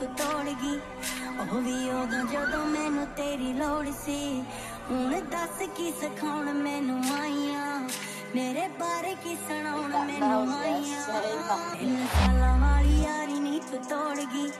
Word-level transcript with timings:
ਤੂੰ 0.00 0.08
ਤੋੜ 0.16 0.44
ਗਈ। 0.44 0.78
ਉਹ 1.40 1.60
ਵੀ 1.62 1.90
ਉਦੋਂ 1.90 2.24
ਜਦੋਂ 2.32 2.64
ਮੈਨੂੰ 2.66 3.06
ਤੇਰੀ 3.16 3.52
ਲੋੜ 3.52 3.86
ਸੀ। 4.04 4.42
ਹੁਣ 4.90 5.20
ਦੱਸ 5.30 5.62
ਕੀ 5.76 5.90
ਸਿਖਾਉਣ 6.00 6.52
ਮੈਨੂੰ 6.54 7.02
ਆਈਆਂ 7.20 7.80
ਮੇਰੇ 8.34 8.66
ਬਾਰੇ 8.80 9.14
ਕੀ 9.24 9.34
ਸੁਣਾਉਣ 9.48 9.96
ਮੈਨੂੰ 10.06 10.54
ਆਈਆਂ 10.54 11.02
ਸਾਲਾਂ 12.14 12.56
ਵਾਲੀ 12.58 13.02
ਯਾਰੀ 13.02 13.38
ਨਹੀਂ 13.40 13.60
ਤੂੰ 13.70 13.80
ਤੋੜ 13.84 14.16
ਗਈ। 14.34 14.50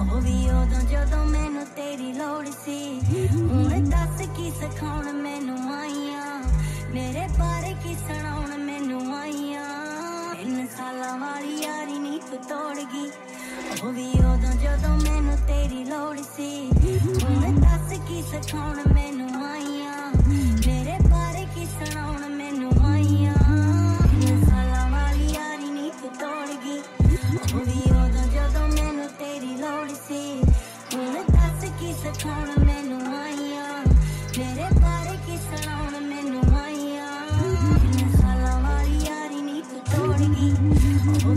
ਉਹ 0.00 0.20
ਵੀ 0.20 0.36
ਉਦੋਂ 0.50 0.80
ਜਦੋਂ 0.90 1.24
ਮੈਨੂੰ 1.26 1.64
ਤੇਰੀ 1.76 2.12
ਲੋੜ 2.12 2.46
ਸੀ। 2.64 3.00
ਹੁਣ 3.32 3.88
ਦੱਸ 3.90 4.20
ਕੀ 4.36 4.50
ਸਿਖਾਉਣ 4.60 5.12
ਮੈਨੂੰ 5.12 5.58
ਆਈਆਂ 5.74 6.42
ਮੇਰੇ 6.94 7.26
ਬਾਰੇ 7.38 7.74
ਕੀ 7.84 7.94
ਸੁਣਾਉਣ 8.06 8.56
ਮੈਨੂੰ 8.58 9.16
ਆਈਆਂ 9.16 9.72
ਸਾਲਾਂ 10.76 11.16
ਵਾਲੀ 11.18 11.54
ਯਾਰੀ 11.62 11.98
ਨਹੀਂ 11.98 12.20
ਤੂੰ 12.20 12.38
ਤੋੜ 12.48 12.76
ਗਈ। 12.76 13.10
ਉਹ 13.83 13.91
ਵੀ 13.93 14.07
ਉਦੋਂ 14.11 14.53
ਜਦੋਂ 14.61 14.95
ਮੈਨੂੰ 14.97 15.35
ਤੇਰੀ 15.47 15.83
ਲੋੜ 15.85 16.17
ਸੀ 16.35 16.69
ਹੁਣ 17.23 17.59
ਦੱਸ 17.59 17.93
ਕੀ 18.07 18.21
ਸਿਖਾਉਣ 18.31 18.81
ਮੈਨੂੰ 18.93 19.29
ਆਈਆਂ 19.45 20.11
ਮੇਰੇ 20.67 20.97
ਬਾਰੇ 21.09 21.45
ਕੀ 21.55 21.65
ਸੁਣਾਉਣ 21.67 22.27
ਮੈਨੂੰ 22.35 22.71
ਆਈਆਂ 22.91 23.33
ਇਨ 24.21 24.45
ਸਾਲਾਂ 24.45 24.89
ਵਾਲੀ 24.91 25.27
ਯਾਰੀ 25.33 25.69
ਨਹੀਂ 25.71 25.91
ਤੂੰ 26.01 26.09
ਤੋੜ 26.19 26.47
ਗਈ 26.65 26.79
ਉਹ 27.53 27.59
ਵੀ 27.59 27.81
ਉਦੋਂ 27.91 28.27
ਜਦੋਂ 28.33 28.67
ਮੈਨੂੰ 28.67 29.07
ਤੇਰੀ 29.19 29.55
ਲੋੜ 29.57 29.87
ਸੀ 30.07 30.23
ਹੁਣ 30.95 31.23
ਦੱਸ 31.31 31.65
ਕੀ 31.79 31.93
ਸਿਖਾਉਣ 32.03 32.65
ਮੈਨੂੰ 32.65 33.01
ਆਈਆਂ 33.17 33.83
ਮੇਰੇ 34.37 34.67
ਬਾਰੇ 34.81 35.17
ਕੀ 35.25 35.37
ਸੁਣਾਉਣ 35.39 35.99
ਮੈਨੂੰ 36.03 36.43
ਆਈਆਂ 36.59 37.07
ਇਨ 37.83 38.17
ਸਾਲਾਂ 38.17 38.59
ਵਾਲੀ 38.61 38.99
ਯਾਰੀ 39.05 39.41
ਨਹੀਂ 39.41 39.63
ਤੂੰ 39.63 39.81
ਤੋੜ 39.91 40.17
ਗਈ 40.19 40.51
ਉਹ 41.25 41.35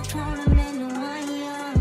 ਸਿਖਾਉਣ 0.00 0.54
ਮੈਨੂੰ 0.54 0.90
ਆਈਆਂ 1.06 1.74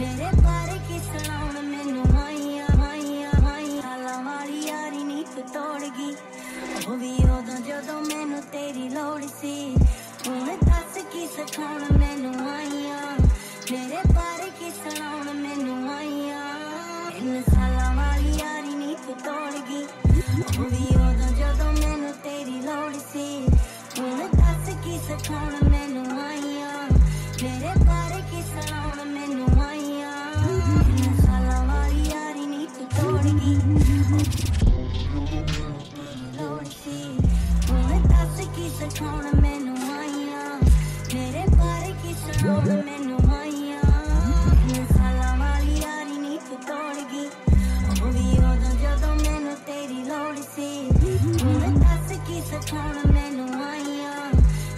ਮੇਰੇ 0.00 0.30
ਬਾਰੇ 0.42 0.78
ਕੀ 0.88 0.98
ਸੁਣਾਉਣ 0.98 1.60
ਮੈਨੂੰ 1.62 2.04
ਆਈਆਂ 2.24 2.66
ਆਈਆਂ 2.88 3.30
ਆਈਆਂ 3.48 3.82
ਸਾਲਾਂ 3.82 4.22
ਵਾਲੀ 4.24 4.60
ਯਾਰੀ 4.66 5.02
ਨਹੀਂ 5.04 5.24
ਤੂੰ 5.24 5.44
ਤੋੜ 5.52 5.80
ਗਈ 5.80 6.14
ਉਹ 6.88 6.96
ਵੀ 6.96 7.12
ਉਦੋਂ 7.24 7.58
ਜਦੋਂ 7.66 8.00
ਮੈਨੂੰ 8.02 8.42
ਤੇਰੀ 8.52 8.88
ਲੋੜ 8.88 9.20
ਸੀ 9.40 9.74
ਹੁਣ 10.28 10.56
ਦੱਸ 10.64 10.98
ਕੀ 11.12 11.26
ਸਿਖਾਉਣ 11.36 11.98
ਮੈਨੂੰ 11.98 12.34
ਆਈਆਂ 12.48 13.16
ਮੇਰੇ 13.72 14.02
ਬਾਰੇ 14.14 14.50
ਕੀ 14.58 14.70
ਸੁਣਾਉਣ 14.72 15.32
ਮੈਨੂੰ 15.36 15.90
ਆਈਆਂ 15.90 16.44
ਇਨ 17.12 17.42
ਸਾਲਾਂ 17.44 17.94
ਵਾਲੀ 17.94 18.36
ਯਾਰੀ 18.38 18.74
ਨਹੀਂ 18.74 18.96
ਤੂੰ 19.06 19.14
ਤੋੜ 19.24 19.52
ਗਈ 19.70 19.86
ਉਹ 20.48 20.64
ਵੀ 20.64 20.86
ਉਦੋਂ 20.96 21.32
ਜਦੋਂ 21.34 21.72
ਮੈਨੂੰ 21.72 22.12
ਤੇਰੀ 22.24 22.60
ਲੋੜ 22.60 22.92
ਸੀ 23.12 23.46
ਹੁਣ 23.98 24.26
ਦੱਸ 24.34 24.74
ਕੀ 24.84 24.98
ਸਿਖਾਉਣ 25.08 25.61
ਦੱਸ 38.72 38.72
ਕੀ 38.72 38.72
ਸਿਖਾਉਣ 38.72 39.40
ਮੈਨੂੰ 39.40 39.76
ਆਈਆਂ 39.92 40.60
ਮੇਰੇ 41.14 41.44
ਬਾਰੇ 41.50 41.92
ਕੀ 42.02 42.14
ਸੁਣਾਉਣ 42.14 42.82
ਮੈਨੂੰ 42.84 43.18
ਆਈਆਂ 43.36 43.80
ਇਨ 44.68 44.86
ਸਾਲਾਂ 44.86 45.36
ਵਾਲੀ 45.38 45.74
ਯਾਰੀ 45.80 46.18
ਨਹੀਂ 46.18 46.38
ਤੂੰ 46.40 46.58
ਤੋੜ 46.58 46.94
ਗਈ 47.12 47.26
ਉਹ 47.90 48.12
ਵੀ 48.12 48.30
ਉਦੋਂ 48.38 48.74
ਜਦੋਂ 48.74 49.14
ਮੈਨੂੰ 49.16 49.54
ਤੇਰੀ 49.66 50.02
ਲੋੜ 50.04 50.36
ਸੀ 50.46 50.68
ਹੁਣ 51.42 51.78
ਦੱਸ 51.78 52.12
ਕੀ 52.28 52.40
ਸਿਖਾਉਣ 52.50 53.12
ਮੈਨੂੰ 53.12 53.48
ਆਈਆਂ 53.64 54.14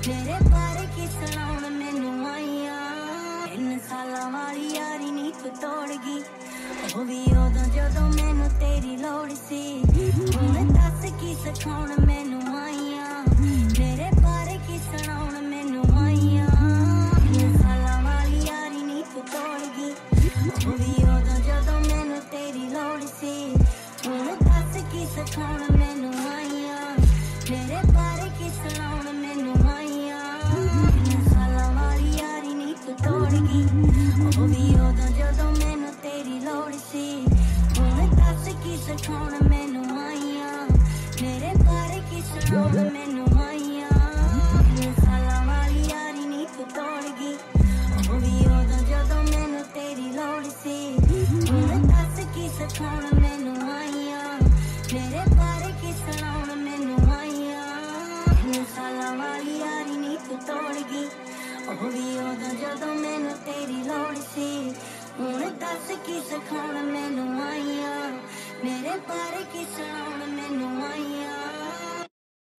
ਮੇਰੇ 0.09 0.39
ਬਾਰੇ 0.51 0.87
ਕੀ 0.97 1.07
ਸੁਣਾਉਣ 1.09 1.71
ਮੈਨੂੰ 1.71 2.27
ਆਈਆਂ 2.27 2.79
ਇਨ 3.55 3.79
ਸਾਲਾਂ 3.89 4.31
ਵਾਲੀ 4.31 4.69
ਯਾਰੀ 4.75 5.11
ਨਹੀਂ 5.11 5.33
ਤੂੰ 5.43 5.51
ਤੋੜ 5.61 5.89
ਗਈ 5.97 6.23
ਉਹ 6.95 7.05
ਵੀ 7.05 7.23
ਉਦੋਂ 7.25 7.69
ਜਦੋਂ 7.75 8.09
ਮੈਨੂੰ 8.11 8.49
ਤੇਰੀ 8.61 8.97
ਲੋੜ 8.97 9.31
ਸੀ 9.49 9.83
ਹੁਣ 10.37 10.73
ਦੱਸ 10.73 11.11
ਕੀ 11.21 11.35
ਸਿਖਾਉਣ 11.45 11.95
ਬਾਰੇ 28.40 28.50
ਸੁਣਾਉਣ 28.50 29.14
ਮੈਨੂੰ 29.14 29.56
ਆਈਆਂ 29.74 30.20
ਇਨ 31.12 31.24
ਸਾਲਾਂ 31.34 31.72
ਵਾਲੀ 31.74 32.12
ਯਾਰੀ 32.18 32.54
ਨਹੀਂ 32.54 32.76
ਤੂੰ 32.76 32.96
ਤੋੜ 32.96 33.32
ਗਈ। 33.32 33.64
ਉਹ 34.26 34.48
ਵੀ 34.48 34.74
ਉਦੋਂ 34.76 35.10
ਜਦੋਂ 35.10 35.52
ਮੈਨੂੰ 35.52 35.92
ਤੇਰੀ 36.04 36.40
ਲੋੜ 36.40 36.74
ਸੀ। 36.92 37.26
ਹੁਣ 37.80 38.16
ਦੱਸ 38.16 38.48
ਕੀ 38.64 38.78
ਸਿਖਾਉਣ 38.78 39.48
ਮੈਨੂੰ 39.50 39.86
ਆਈਆਂ 40.00 40.68
ਮੇਰੇ 41.22 41.54
ਬਾਰੇ 41.64 42.02
ਕੀ 42.10 42.22
ਉਹ 61.70 61.90
ਵੀ 61.92 62.18
ਉਦੋਂ 62.18 62.50
ਜਦੋਂ 62.50 62.96
ਮੈਨੂੰ 62.96 63.38
ਤੇਰੀ 63.46 63.84
ਲੋੜ 63.84 64.16
ਸੀ, 64.36 64.74
ਹੁਣ 65.20 65.50
ਦੱਸ 65.50 65.92
ਕੀ 66.06 66.22
ਸਿਖਾਉਣ 66.30 66.84
ਮੈਨੂੰ 66.84 67.44
ਆਈਆਂ? 67.44 68.12
ਮੇਰੇ 68.64 68.98
ਬਾਰੇ 69.10 69.44
ਕੀ 69.54 69.66
ਸੁਣਾਉਣ 69.78 70.26
ਮੈਨੂੰ 70.32 70.86
ਆਈਆਂ? 70.86 71.25